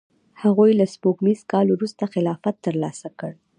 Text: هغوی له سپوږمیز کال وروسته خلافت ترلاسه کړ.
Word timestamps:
هغوی 0.43 0.71
له 0.79 0.85
سپوږمیز 0.93 1.39
کال 1.51 1.67
وروسته 1.71 2.03
خلافت 2.13 2.55
ترلاسه 2.65 3.09
کړ. 3.19 3.31